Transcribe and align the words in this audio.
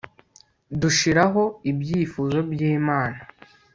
Dushiraho 0.81 1.43
ibyifuzo 1.71 2.37
byImana 2.51 3.19